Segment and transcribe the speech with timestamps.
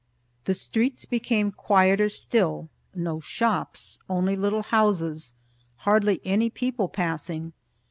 [0.45, 5.33] The streets became quieter still; no shops, only little houses;
[5.75, 7.53] hardly any people passing.